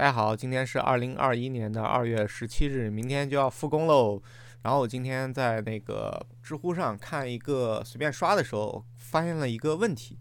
[0.00, 4.18] 大家好，今天是二零二一年的二月十七日，明天就要复工喽。
[4.62, 10.18] 然后我今天在那个知乎上看一个随便刷的时候，发现了一个问题。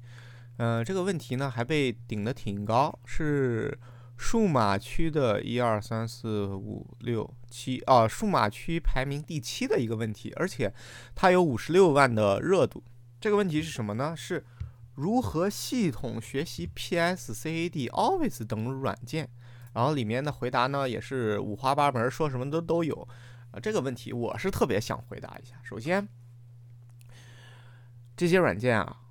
[0.57, 3.79] 嗯，这个问题呢还被顶得挺高，是
[4.17, 10.73] 数码区的一二三四五六七啊，数码区排名第七的一个问题，而且
[11.15, 12.83] 它有五十六万的热度。
[13.21, 14.13] 这个问题是什么呢？
[14.13, 14.45] 是
[14.95, 19.29] 如何系统学习 PS、CAD、Office 等软件？
[19.73, 23.07] 然后里面的回答呢也是五花八门，说什么都都有。
[23.51, 25.55] 啊，这个问题我是特别想回答一下。
[25.63, 26.07] 首先，
[28.15, 29.01] 这些软件啊，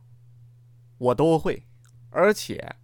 [0.99, 1.63] 我都会，
[2.11, 2.77] 而且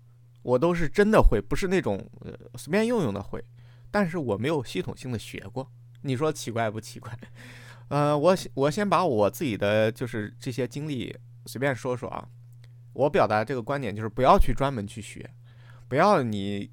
[0.42, 3.44] 我都是真的会，不是那种呃随便用用的会。
[3.91, 5.70] 但是我没有系统性的学过，
[6.02, 7.16] 你说奇怪不奇怪？
[7.88, 11.16] 呃，我我先把我自己的就是这些经历
[11.46, 12.28] 随便说说啊。
[12.94, 15.28] 我表达这个观点就是不要去专门去学，
[15.88, 16.70] 不要你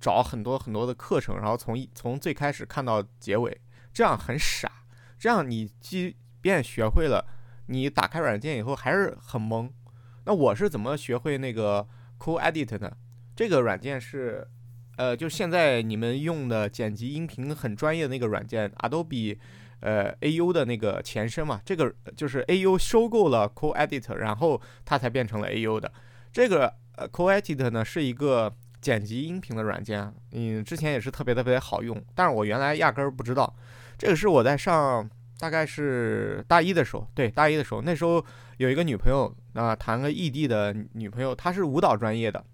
[0.00, 3.60] 找很多很多的课程，然后从一从最开始看到结尾。
[3.92, 4.68] 这样很傻，
[5.16, 7.24] 这样你即便学会了，
[7.66, 9.70] 你打开软件以后还是很懵。
[10.24, 11.86] 那我是怎么学会那个
[12.18, 12.90] Cool Edit 呢？
[13.36, 14.48] 这个软件是，
[14.96, 19.38] 呃，就现在你们用的剪辑音频很专业的那个软件，Adobe，
[19.78, 21.60] 呃，AU 的那个前身嘛。
[21.64, 25.92] 这个就是 AU 收购了 Cool Edit，然后它才变成了 AU 的。
[26.32, 28.52] 这个呃 Cool Edit 呢是一个
[28.84, 33.50] 剪辑音频的软件，嗯，之前也是特别特别好用，但是我原来压根儿不知道。
[33.96, 38.22] 这个是我在上大概是大一的时候，对大一的时候，那时候
[38.58, 42.44] 有一个女朋友啊，谈个异地的女朋友，她是舞蹈专业的，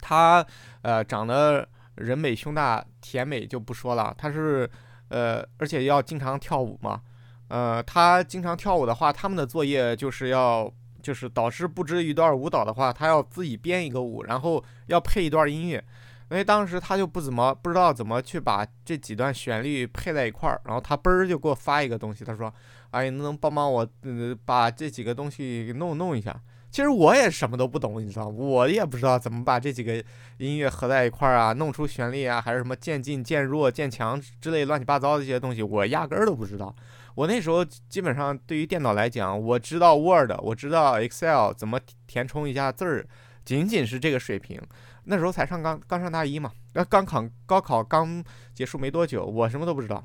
[0.00, 0.46] 她
[0.82, 4.70] 呃长得人美胸大甜美就不说了，她是
[5.08, 7.02] 呃而且要经常跳舞嘛，
[7.48, 15.82] 呃她经常跳舞的话，他们的作业就是要就是导师布置一段舞蹈的话，他要自己编一个舞，然后要配一段音乐。
[16.30, 22.54] 因为当时他就不怎么不知道怎么去把这几段旋律配在一块儿，然后他嘣儿就给我发一个东西，他说
[22.92, 26.40] ：“哎，能能帮帮我，呃，把这几个东西给弄弄一下。”
[26.70, 30.00] 其实我也什么都不懂，你知道我也不知道怎么把这几个
[30.36, 36.72] 音乐合在一块儿啊，弄出旋律啊，还是什么渐进、渐弱、渐强之类乱七八糟的一些东西，我压根儿都不知道。
[37.14, 43.06] 我那时候基本上对于电脑来讲，我知道 Word，我知道 Excel 怎么填充一下字儿，
[43.44, 44.60] 仅仅是这个水平。
[45.04, 48.22] 那时候才上刚刚上大一嘛，那刚考高考刚
[48.54, 50.04] 结束没多久，我什么都不知道。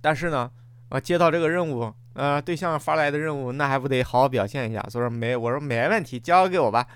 [0.00, 0.50] 但是呢，
[0.90, 4.80] 我接到这个任务，呃，对象发来的任务，那还不得好好表现一下。
[4.90, 6.86] 所以说没，我说没问题，交给我吧。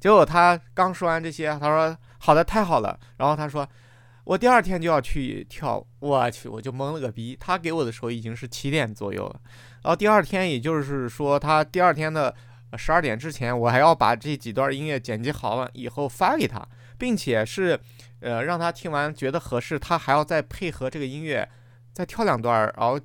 [0.00, 2.98] 结果他刚说完这些，他说好的，太好了。
[3.18, 3.68] 然后他说
[4.26, 7.34] 我第二天就要去跳，我去，我就懵了个逼。
[7.40, 9.40] 他给我的时候已经是七点左右了，
[9.82, 12.34] 然后第二天，也就是说他第二天的。
[12.76, 16.66] 十二点之前，我还要把这几段音乐剪辑好了以后发给他，
[16.98, 17.78] 并且是，
[18.20, 21.48] 呃，让他听完觉得合适，他还要再配合这个音乐
[21.94, 23.00] 再跳两段，然后，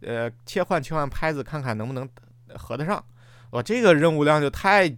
[0.00, 2.08] 呃，切换切换拍子，看看能不能
[2.56, 3.04] 合得上。
[3.50, 4.88] 我这个任务量就太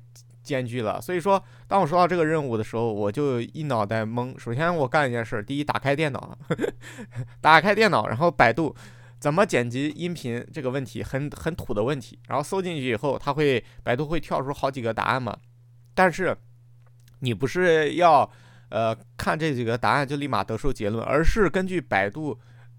[0.47, 4.39] 艰巨了，所以说，当我说到这个任务的时候，我就一脑袋懵。
[4.39, 6.39] 首先，我干一件事，第一，打开电脑，
[7.43, 8.75] 打开电脑，然后百度。
[9.19, 15.35] 怎么剪辑音频这个问题很很土的问题，然后搜进去以后，它会百度会跳出好几个答案嘛？
[15.95, 16.37] 但是
[17.21, 18.31] 你不是要
[18.69, 22.39] 呃看这几个答案就立马得出结论，而是根据百度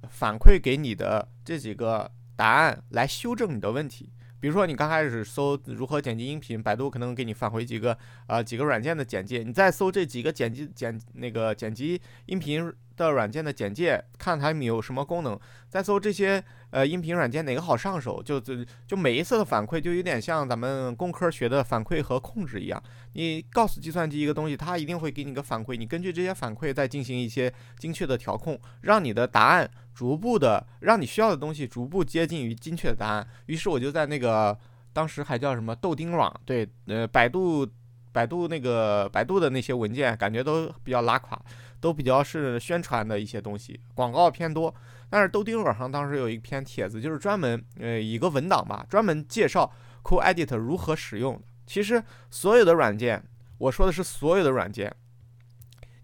[0.09, 4.13] 反馈给你的这几个答案来修正你的问题。
[4.39, 12.73] 比如说你刚开始搜如何剪辑音频，百度可能给你返回几个呃几个软件的简介，你再搜这几个剪辑剪那个剪辑音频。
[12.97, 15.39] 的软件的简介，看它有什么功能，
[15.69, 22.83] 再搜这些呃音频软件哪个好上手，就就就每一次的反馈就有点像咱们工科学的反馈和控制一样，
[23.13, 33.27] 你告诉计算机一个东西，它一定会给你个反馈，你根据这些反馈再进行一些精确的调控，让你的答案逐步的让你需要的东西逐步接近于精确的答案。
[33.47, 34.55] 于是我就在那个
[34.93, 37.67] 当时还叫什么豆丁网，对，呃，百度
[38.11, 41.41] 百度那个百度的那些文件感觉都比较拉垮。
[41.79, 44.73] 都比较是宣传的一些东西，广告偏多。
[45.11, 49.71] 但是豆丁网上当时有一篇帖子，就是专门呃一个文档吧，专门介绍
[50.03, 51.39] Cool Edit 如何使用。
[51.67, 53.23] 其实所有的软件，
[53.59, 54.91] 我说的是所有的软件，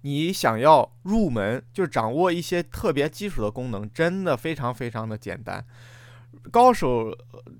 [0.03, 5.65] 你想要入门，就掌握一些特别基础的功能，真的非常非常的简单。
[6.51, 7.17] 高手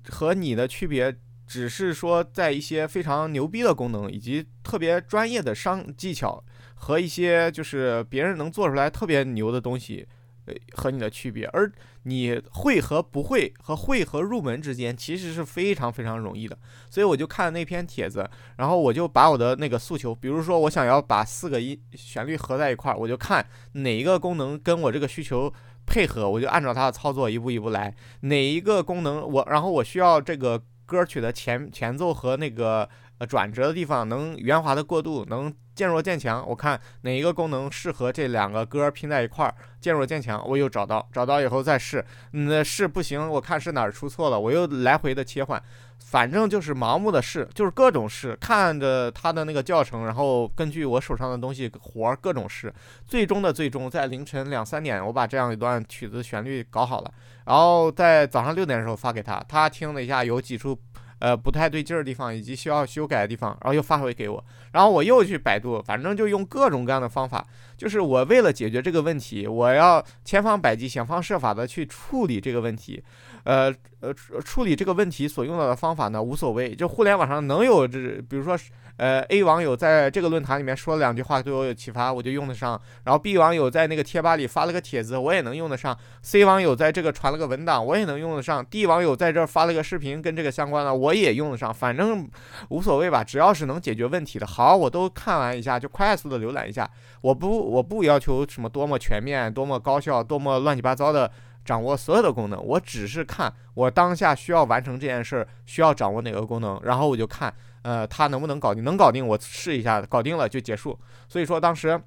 [0.08, 1.14] 和你的区别，
[1.46, 6.42] 只是说在一些非常牛逼的功能，以及特别专业的商技巧。
[6.76, 10.06] 和一些就是别人能做出来特别牛的东西
[10.46, 11.70] 呃和你的区别，而
[12.04, 16.58] 你会和不会和会和入门之间其实是非常非常容易的。
[16.90, 25.52] 所以我就看了那篇帖子，然后我就把我的那个诉求，比如说我想要把四个音旋律合在一块儿，我就看哪一个功能跟我这个需求
[25.86, 27.94] 配合，我就按照它的操作一步一步来。
[28.20, 32.88] 哪一个功能我，然后我需要这个歌曲的前前奏和那个。
[33.18, 36.46] 呃，转折的地方能圆滑的过渡，能渐弱渐强。
[36.46, 42.04] 我看哪一个功能适合这两个歌拼在一块儿，渐弱渐强，我又找到，找到以后再试。
[42.30, 45.62] 那试不行，我看是哪儿出错了，我又来回的切换。
[45.98, 52.72] 反正就是盲目的试，就是各种试，看着他的那个教程，然后根据我手上的东西活儿各种试。
[53.06, 57.10] 最终的最终，在凌晨两三点，我把这样一段曲子旋律搞好了，
[57.46, 60.78] 然后在早上六点的时候发给他，他听了一下，有几处。
[61.24, 67.42] 呃，不太对劲儿的地方，以及需要修改的地方，然后又发回给我，然后我又去百度，反正就用各种各样的方法，
[67.78, 73.02] 就是我为了解决这个问题，我要千方百计、想方设法的去处理这个问题，
[73.44, 74.12] 呃呃，
[74.44, 78.54] 处理这个问题所用到的方法呢，无所谓，就互联网上能有这，比如说。
[78.96, 82.80] 呃，A 网友在这个论坛里面说了两句话，对我有启发，我就用得上。
[83.02, 85.98] 然后 B 网友在那个贴吧里发了个帖子，我也能用得上。
[86.22, 88.64] C 网友在这个传了个文档，我也能用得上。
[88.64, 91.74] D 网友在这儿发了个视频，跟这个相关的，我也用得上。
[91.74, 92.28] 反正
[92.68, 96.88] 无所谓吧，只要是能解决问题的，好，我都看完一下，就快速的浏览一下。
[97.20, 101.28] 我不，我不要求什么多么全面、多么高效、多么乱七八糟的
[101.64, 107.52] 掌握所有的功能，我只是看我当下需要完成这件事儿，需要掌握哪个功能，然后我就看。
[107.84, 108.82] 呃，他能不能搞定？
[108.82, 110.98] 能搞定，我试一下，搞定了就结束。
[111.28, 112.00] 所以说当时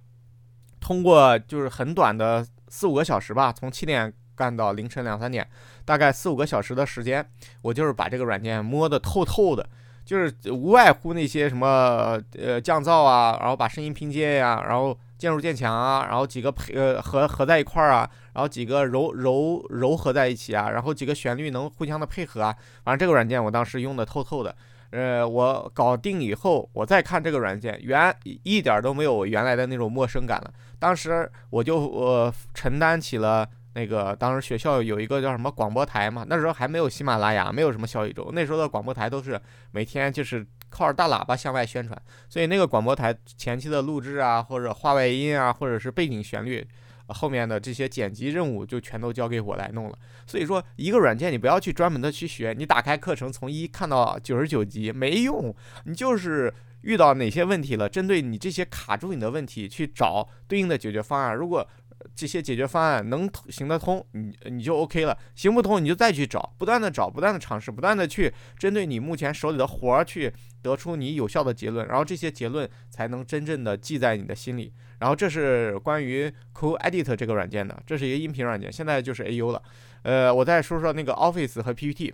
[0.79, 5.47] 通过就是很短的四五个小时吧，从七点干到凌晨两三点，
[5.85, 7.23] 大概四五个小时的时间，
[7.61, 9.69] 我就是把这个软件摸得透透的，
[10.03, 24.55] 就是无外乎那些什么呃降噪啊，然后把声音拼接呀，然后渐入渐强啊，然后几个配呃合合在一块儿啊，然后几个柔柔柔合在一起啊，然后几个旋律能互相的配合啊，反正这个软件我当时用的透透的。
[24.91, 30.53] 呃，我搞定以后，我再看这个软件，原一点都没有我原来的那种陌生感了。
[30.79, 39.39] 当时我就我承担起了那个，当时学校有一个叫什么广播台嘛，那时候还没有喜马拉雅，没有什么小宇宙，那时候的广播台都是
[39.71, 46.65] 每天就是靠着大喇叭向外宣传，所以那个广播台前期的录制啊，或者话外音啊，或者是背景旋律。
[47.07, 49.97] 后面的这些剪辑任务就全都交给我来弄了。
[50.25, 55.55] 所以说，一个软件你不要去专门的去学，你打开课程从一看到九十九级没用，
[55.85, 61.35] 你就是遇到哪些问题了，针对你这些卡住你的问题去找对应的解决方案。
[61.35, 61.67] 如果
[62.15, 74.73] 这些解决方案能行得通，你你就 OK 了；行不通，你就再去找，不断的找，不断的尝试，不断的去针对你目前手里的活儿去得出你有效的结论，然后这些结论才能真正的记在你的心里。
[74.99, 79.61] 然后这是关于 CoEdit 这个软件的，这是一个音频软件，现在就是 AU 了。
[80.01, 82.13] 呃，我再说说那个 Office 和 PPT。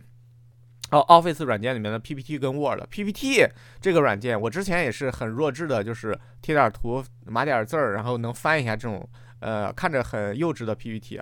[0.92, 3.48] 哦，Office 软件里面的 PPT 跟 Word，PPT
[3.82, 9.10] 这个软件我之前也是很弱智的，就是贴点图、码点字儿，然后能翻一下这种
[9.44, 11.22] 呃看着很幼稚的 PPT。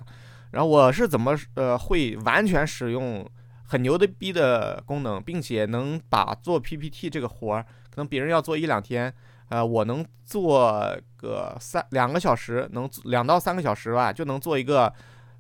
[0.52, 3.28] 然后我是怎么呃会完全使用
[3.64, 9.14] 很牛的逼的功能，并且能把做 PPT 这个活儿，可能别人要做一两天。
[9.50, 14.94] 呃，我能做个三两个小时，能两到三个小时吧，就能做一个，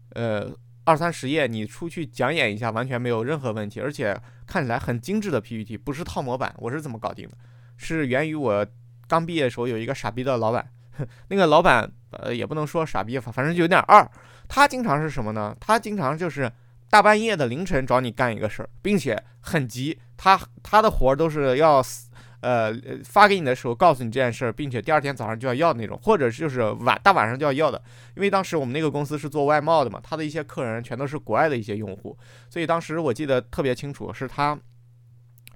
[0.10, 0.51] 呃，
[0.83, 4.13] 二三十页，你出去讲演一下，完全没有任何问题，而且
[4.45, 6.54] 看起来很精致的 PPT，不是套模板。
[6.57, 7.38] 我是怎么搞定的？
[7.78, 8.68] 是源于我
[9.07, 10.69] 刚毕业的时候有一个傻逼的老板，
[11.30, 14.09] 那个老板呃也不能说傻逼，反正就有点二。
[14.47, 15.56] 他经常是什么呢？
[15.59, 16.51] 他经常就是
[16.89, 21.83] 大半夜的凌晨找你干一个事儿，并且很急，他他的活儿都是要。
[22.41, 22.73] 呃，
[23.06, 27.80] 发给你的时候告诉你这件事儿，并且第二天早上就要要的那种，或者就是晚大晚上就要要的。
[28.15, 32.18] 因为当时我们那个公司是做外贸的嘛，他的一些客人全都是国外的一些用户，
[32.49, 34.57] 所以当时我记得特别清楚，是他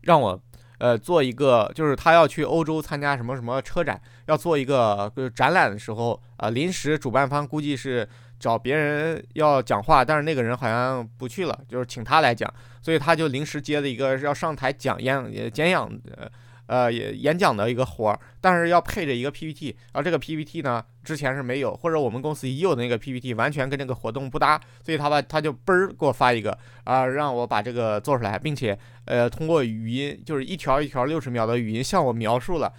[0.03, 0.39] 让我
[0.77, 8.07] 呃做一个，就是他要去欧洲参加什么什么车展，要做一个展览的时候，呃，临时主办方估计是
[8.39, 12.51] 找别人要讲话，但是那个人好像不去了，就是请他来讲，
[12.81, 15.79] 所以他就临时接了一个要上台讲演讲演
[16.17, 16.29] 呃。
[16.67, 32.73] 呃，演讲的一个活儿，但是要配着一个 PPT，然后这个 PPT 呢，之前是没有，或者我们公司已有的那个 PPT 完全跟这个活动不搭，所以他把他就嘣儿给我发一个啊，让我把这个做出来，并且呃，通过语音，就是一条一条六十秒的语音向我描述了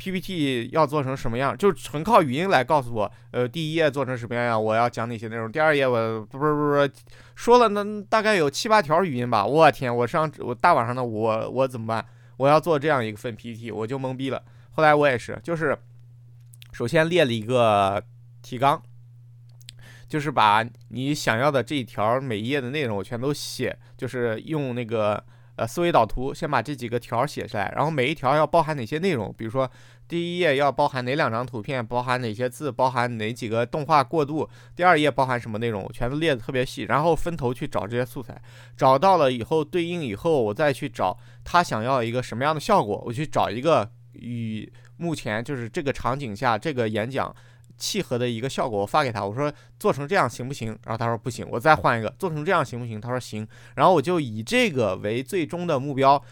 [0.00, 6.88] PPT 要做成什么样，就纯靠语音来告诉我，呃，第一页做成什么样，我要讲哪些内容，第二页我不不不不
[7.34, 12.06] 说了，那大概有七八条语音吧，我天，我上我大晚上的我我怎么办？
[12.38, 14.42] 我要做这样一份 PPT，我就懵逼了。
[14.70, 15.76] 后来我也是，就是
[16.72, 18.02] 首先列了一个
[18.40, 18.82] 提纲，
[20.08, 25.22] 就是把你想要的这一条每一页的内容我全都写，就是用那个
[25.56, 29.70] 呃思维导图，先把这几个条写下来，然后每一条要包含哪些内容，比如说
[30.08, 38.40] 第一页要包含哪两张图片，包含哪些字，包含哪几个动画过渡，第二页包含什么内容，全都列的特别细，然后分头去找这些素材，
[38.76, 47.34] 找到了以后对应以后，我再去找他想要一个什么样的效果，我去找一个与目前就是这个场景下这个演讲。
[47.80, 50.68] 契合的一个效果，我发给他，我说做成这样行不行？
[50.84, 53.00] 然后他说不行，我再换一个，做成这样行不行？
[53.00, 53.48] 他说行。
[53.74, 56.22] 然后我就以这个为最终的目标，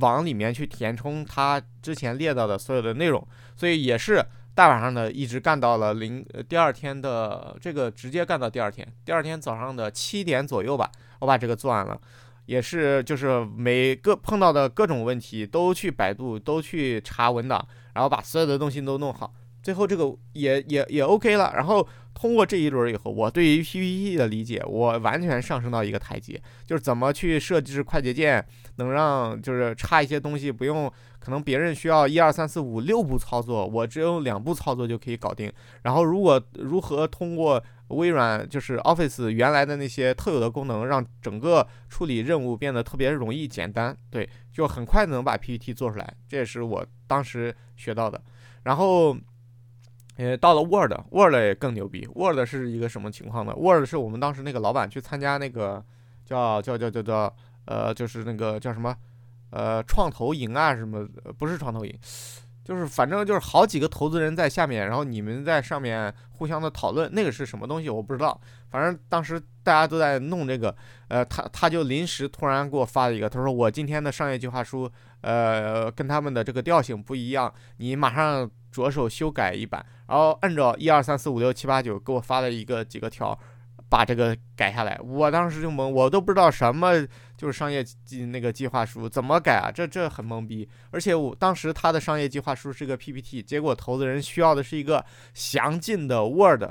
[0.00, 3.26] 往里面去填充他之前列到的所有的内容。
[3.56, 4.22] 所以也是
[4.54, 11.98] 大晚上的一直干到了零第二天的这个直接干到第二天，第二天早上的七点左右吧，我把这个做完了。
[12.46, 19.32] 也是就是每个碰到的各种问题都去百度，都去查文档，然后把所有的东西都弄好。
[19.62, 28.44] 最后这个也也也 OK 了，然后通过这一轮以后，我对于 PPT 的理解，我完全上升到一个台阶，就是怎么去设置快捷键，
[28.76, 35.52] 能让就是插一些东西不用，可能别人需要一二三四五六步操作，我只有两步操作就可以搞定。
[35.82, 48.20] 然后如果如何通过微软就是 Office 原来的那些特有的功能，让整个处理任务变得特别容易简单，对，就很快能把 PPT 做出来，这也是我当时学到的。
[48.64, 49.16] 然后。
[50.20, 52.06] 呃，到了 Word，Word 也更牛逼。
[52.14, 55.82] Word 是一个什么情况呢？Word 是我们当时那个老板去参加那个
[56.26, 57.34] 叫叫叫叫叫
[57.64, 58.94] 呃，就是那个叫什么
[59.50, 61.08] 呃创投营啊什么，
[61.38, 61.98] 不是创投营，
[62.62, 68.38] 就是反正就是好几个投资人在下面，然后你们在上面互相的讨论，那个是什么东西我不知道。
[68.68, 70.76] 反正当时大家都在弄这个，
[71.08, 74.90] 呃，他他就临时突然给我发了一个，他说我今天的商业计划书，
[75.22, 78.50] 呃，跟他们的这个调性不一样，你马上。
[78.70, 83.38] 着手修改一版，然后按照一二三四五六七八九给我发了一个几个条，
[83.88, 84.98] 把这个改下来。
[85.02, 86.94] 我当时就懵，我都不知道什么
[87.36, 89.70] 就是商业计那个计划书怎么改啊？
[89.70, 90.68] 这这很懵逼。
[90.90, 96.62] 而且我当时他的商业计划书是个 PPT，结果投资人需要的是一个详尽的 Word。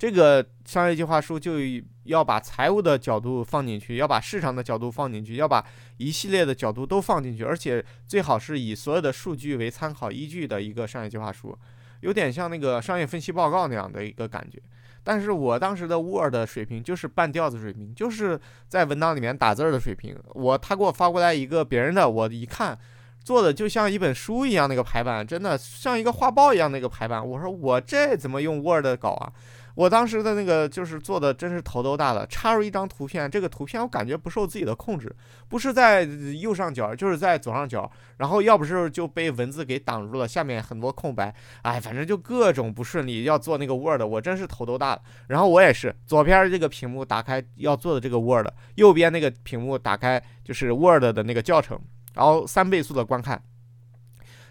[0.00, 1.58] 这个商业计划书就
[2.04, 5.62] 要把财务的角度放进去，要把市场的角度放进去，要把
[5.98, 11.54] 一系列的角度都放进去，而且最好是以所有的数据为参考依据的一个商业计划书，
[12.00, 14.58] 有点像那个商业分析报告那样的一个感觉。
[15.04, 20.16] 但是我当时的 Word 水平就是半吊子水平，就是在文档里面打字的水平。
[20.32, 22.78] 我他给我发过来一个别人的，我一看
[23.22, 27.26] 做的就像一本书一样，那个排版真的像一个画报一样那个排版。
[27.26, 29.30] 我说我这怎么用 Word 搞啊？
[29.74, 32.26] 我当时的那个就是做的，真是头都大了。
[32.26, 35.14] 插入一张图片，这个图片我感觉不受自己的控制，
[35.48, 36.02] 不是在
[36.40, 37.90] 右上角，就是在左上角。
[38.18, 43.22] 然后要不是就被文字给挡住了，下面很多空白，哎，反正就各种不顺利。
[43.22, 45.02] 要做那个 Word，我真是头都大了。
[45.28, 51.80] 然后我也是，左边这个屏幕打开要做的这个 Word，右边那个屏幕打开就是 Word 的那个教程，
[52.14, 53.42] 然后三倍速的观看。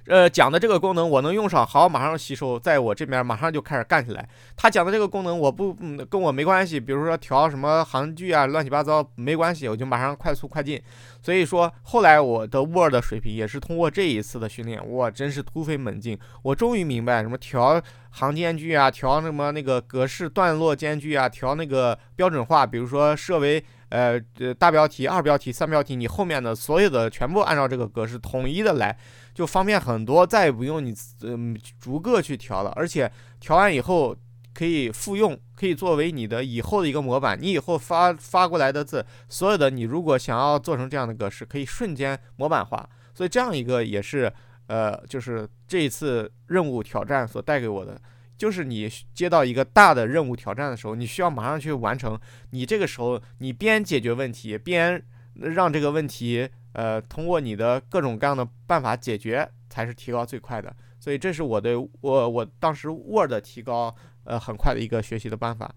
[0.10, 4.28] 呃，讲的这个功能我能用上，好，马上吸收，在我这边马上就开始干起来。
[4.58, 10.82] 他讲的这个功能我不，嗯，跟我没关系，比如说调什么行距啊，乱七八糟没关系，我就马上快速快进。
[11.22, 16.18] 所以说后来我的 Word 水平也是通过这一次的训练，哇，真是突飞猛进。
[16.42, 28.98] 我终于明白什么调行间距啊，调什么那个格式段落间距啊，调那个标准化，比如说设为呃呃大标题、二标题、三标题，你后面的所有的全部按照这个格式统一的来。
[29.40, 34.14] 就方便很多，再也不用你嗯逐个去调了，而且调完以后
[34.54, 37.42] 可以复用，可以作为你的以后的一个模板。
[37.42, 42.90] 你以后发发过来的字，所有的你如果想要做成这样的格式，可以瞬间模板化。
[43.16, 44.30] 所以这样一个也是
[44.68, 47.98] 呃，就是这一次任务挑战所带给我的，
[48.38, 52.20] 就是你接到一个大的任务挑战的时候，你需要马上去完成。
[52.52, 55.02] 你这个时候你边解决问题，边
[55.36, 56.50] 让这个问题。
[56.80, 60.74] 呃，通过你的各种各样的办法解决，才是提高最快的。
[60.98, 63.94] 所以这是我对我我当时 Word 提高
[64.24, 65.70] 呃很快的一个学习的办法。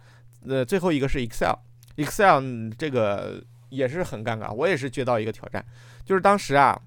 [0.47, 5.65] 呃，最后一个是 Excel，Excel 这个也是很尴尬，我也是接到一个挑战，
[6.05, 6.81] 就是当时啊，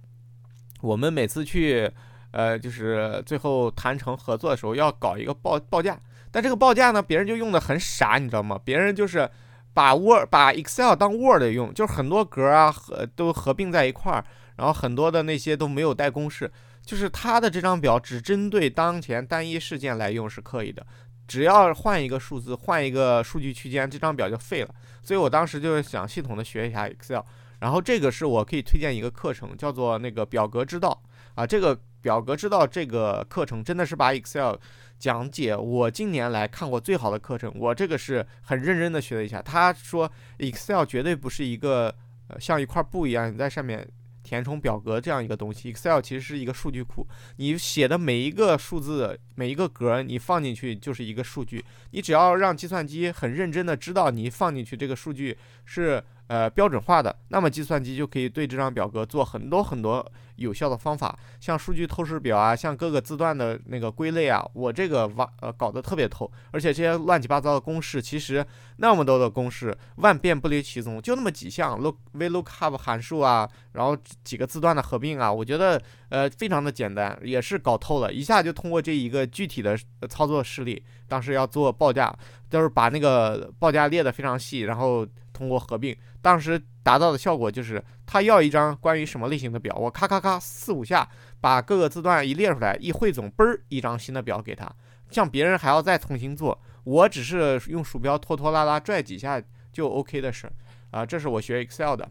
[0.79, 1.91] 我们每次去
[2.31, 5.99] 呃就是最后谈成合作的时候，要搞一个报报价，
[6.31, 8.57] 但这个报价呢，别人就用的很傻，你知道吗？
[8.63, 9.29] 别人就是。
[9.75, 16.49] 把 Word 把 Excel 当 Word 用，就是很多格啊合都合并在一块儿，然后很多的那些都没有带公式，
[16.83, 20.85] 就是它的这张表只针对当前单一事件来用是可以的，
[21.27, 24.69] 只要换一个数字，换一个数据区间，这张表就废了。
[25.03, 27.19] 所以我当时就是想系统的学一下 Excel，
[27.59, 31.03] 然后这个是我可以推荐一个课程，叫做那个表格之道。
[31.35, 34.55] 啊，这个表格之道这个课程真的是把 Excel
[34.99, 39.41] 讲解我近年来看过最好的课程，我这个是很认真的学了一下。
[39.41, 41.93] 他说 Excel 绝对不是一个
[42.27, 43.87] 呃像一块布一样你在上面。
[44.25, 51.63] 填充表格这样一个东西，Excel 其实是一个数据库，你写的每一个数字、每一个格，你放进去就是一个数据。
[51.91, 56.03] 你只要让计算机很认真的知道你放进去这个数据是。
[56.27, 60.03] 呃，标准化的，那么计算机就可以对这张表格做很多很多
[60.37, 68.43] 有效的方法，像数据透视表啊，像各个字段的那个归类啊，我这个挖呃搞得特别透，而且这些乱七八糟的公式，其实
[68.77, 75.79] 那么多的公式，万变不离其宗，就那么几项 look VLOOKUP 函数啊，然后几个字段的合并啊，我觉得
[76.09, 79.77] 呃非常的简单，也是搞透了，一下就通过这一个具体的
[80.09, 82.11] 操作示例，当时要做报价，
[82.49, 85.05] 就是把那个报价列得非常细，然后。
[85.35, 91.07] 通过合并，当时达到的效果就是，他要一张关于什么类型的表，我咔咔咔四五下
[91.41, 94.73] 把各个字段一列出来，一汇总，嘣儿一张新的表给他。
[95.11, 100.53] 像别人还要再重新做，我只是用鼠标拖拖拉拉拽几下就 OK 的事儿
[100.91, 101.05] 啊。
[101.05, 102.09] 这是我学 Excel 的，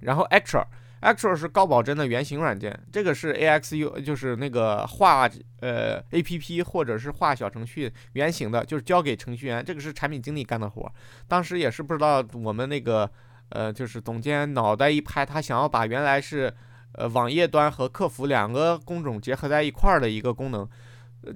[0.00, 0.64] 然后 Extra。
[1.04, 5.28] Actual 是高保真的原型软件，这个是 AXU，就是那个画
[5.60, 10.90] 呃 APP 或者是画小程序原型的，就是交给程序员，这个是产品经理干的活。
[11.28, 13.10] 当时也是不知道我们那个
[13.50, 16.50] 呃，就是总监脑袋一拍，他想要把原来是
[16.92, 20.66] 呃网页端和客服两个工种结合在一块儿的一个功能，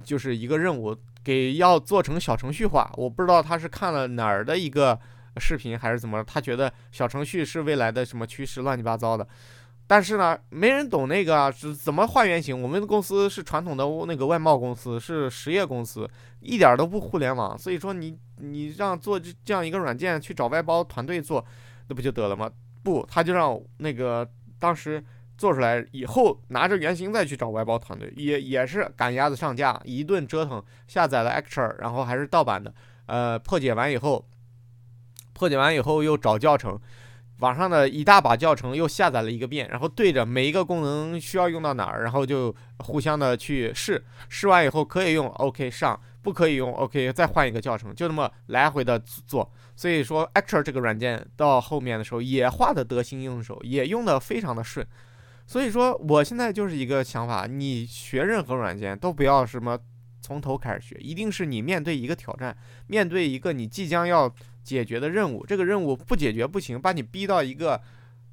[0.03, 2.91] 就是一个任务，给要做成小程序化。
[2.95, 4.99] 我不知道他是看了哪儿的一个
[5.37, 9.27] 视频还是怎么，他觉得小程序是未来的什么趋势，乱七八糟的。
[9.89, 12.61] 但是呢，没人懂那个是怎么画原型。
[12.61, 16.07] 我们的公司是传统的那个外贸公司，是实业公司，
[16.41, 17.57] 一点都不互联网。
[17.57, 21.43] 所以说，你你让做这这样一个软件去找外包团队做，
[21.87, 22.51] 那不就得了吗？
[22.83, 24.29] 不，他就让那个
[24.59, 25.03] 当时
[25.39, 32.71] 做出来以后，拿着原型再去找外包团队，也也是赶鸭子上架，一顿折腾，下载了 Actor，然后还是盗版的。
[33.07, 34.23] 呃，破解完以后，
[35.33, 36.79] 破解完以后又找教程。
[37.39, 49.49] 网上的一大把教程又下载了一个遍，然后对着每一个功能需要用到哪儿，然后就互相的去试，试完以后可以用，OK 上，不可以用，OK 再换一个教程，就那么来回的做。
[49.75, 54.85] 所以说，Actor 这个软件到后面的时候也画的得心应手，也用的非常的顺。
[55.47, 59.79] 所以说，我现在就是一个想法，你学任何软件都不要什么
[60.21, 62.55] 从头开始学，一定是你面对一个挑战，
[62.87, 64.33] 面对一个你即将要。
[64.61, 67.81] 解决的任务，这个任务不解决不行，把你逼到一个，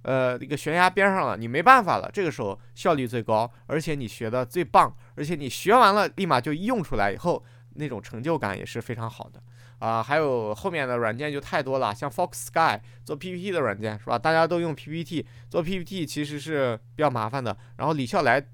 [0.02, 2.10] 呃，一个悬崖边上了，你没办法了。
[2.12, 7.42] 这个时候效率最高，而且你学的最棒，而且你学完了立马就用出来以后，
[7.76, 9.40] 那种成就感也是非常好的
[9.78, 10.02] 啊。
[10.02, 14.18] 还有后面的软件就太多了，像 Fox Sky 做 PPT 的软件是吧？
[14.18, 17.56] 大家都用 PPT 做 PPT，其实是比较麻烦的。
[17.78, 18.44] 然后李笑来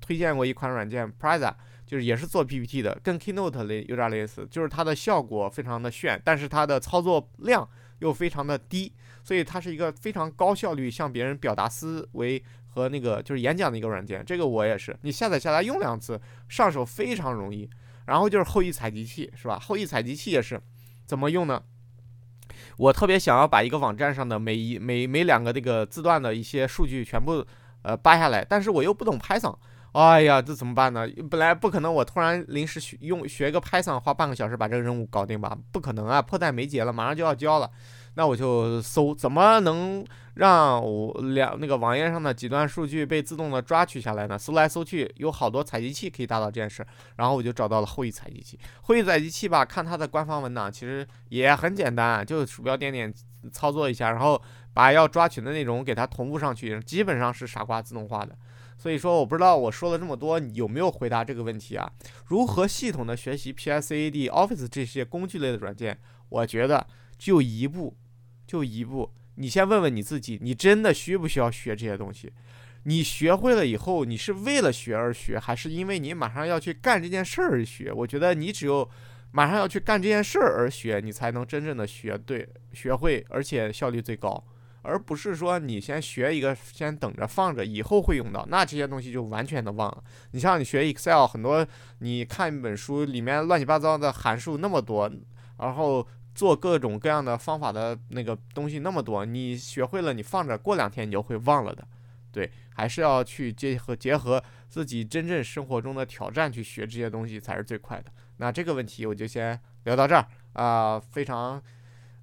[0.00, 1.56] 推荐过一款软件 p r i z a
[1.90, 8.92] 就是也是做 PPT 的，跟 Keynote 类有点类似，就是它的效果非常的炫，但是它的操作量又非常的低，
[9.24, 14.24] 所以它是一个非常高效率向别人表达思维和那个就是演讲的一个软件。
[14.24, 17.68] 这个我也是，你下载下来用两次，上手非常容易。
[18.06, 19.58] 然后就是后羿采集器，是吧？
[19.58, 20.62] 后羿采集器也是
[21.04, 21.60] 怎么用呢？
[22.76, 27.44] 我特别想要把一个网站上的每一每每两个这个字段的一些数据全部
[27.82, 29.58] 呃扒下来，但是我又不懂 Python。
[29.92, 31.06] 哎呀，这怎么办呢？
[31.28, 35.56] 本来不可能，我突然临时学用学个 Python，花半个小时把这个任务搞定吧？
[35.72, 37.68] 不可能啊，迫在眉睫了，马上就要交了。
[38.14, 44.38] 那我就搜，怎么能让我两那个网页上的几段数据被自动的抓取下来呢？
[44.38, 46.86] 搜来搜去，有好多采集器可以达到这件事。
[47.16, 48.58] 然后我就找到了后羿采集器。
[48.82, 53.12] 后羿采集器吧，看它的官方文档，其实也很简单，就鼠标点点
[53.52, 54.40] 操作一下，然后
[54.72, 58.36] 把要抓取的内容给它同步上去，基本上是傻瓜自动化的。
[58.80, 61.92] 所以说，我不知道我说了这么多，你有没有回答这个问题啊？
[62.24, 66.00] 如何系统的学习 PSAD、Office 这些工具类的软件？
[66.30, 66.86] 我觉得
[67.18, 67.94] 就一步，
[68.46, 69.12] 就一步。
[69.34, 72.32] 你先问问你自己，你真的需不需要学这些东西？
[72.84, 77.92] 你学会了以后，你是为了学而学，还是因为你马上要去干这件事儿而学？
[77.92, 78.88] 我觉得你只有
[79.32, 84.42] 马上要去干这件事儿而学，你才能真正的学对、学会，而且效率最高。
[84.82, 90.02] 而不是说你先学一个，先等着放着，以后会用到，那这些东西就完全的忘了。
[90.32, 91.66] 你像你学 Excel，很多
[91.98, 95.10] 你看一本书里面乱七八糟的函数那么多，
[95.58, 101.86] 然后做各种各样的方法的那个东西那么多，你学会了，你放着，过两天你就会忘了的。
[102.32, 108.04] 对，还是要去结合结合自己真正生活中的挑战去学这些东西才是最快的。
[108.38, 111.62] 那这个问题我就先聊到这儿啊，非常。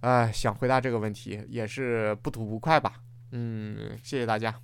[0.07, 2.93] 哎，想回答这个问题也是不吐不快吧？
[3.31, 4.55] 嗯，谢谢大家。